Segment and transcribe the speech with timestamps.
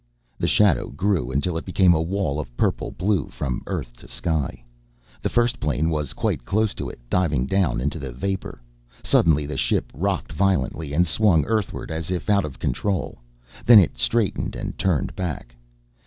[0.39, 4.63] The shadow grew until it became a wall of purple blue from earth to sky.
[5.21, 8.63] The first plane was quite close to it, diving down into the vapor.
[9.03, 13.19] Suddenly the ship rocked violently and swung earthward as if out of control.
[13.63, 15.55] Then it straightened and turned back.